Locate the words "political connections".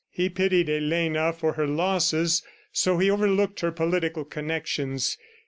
3.71-5.15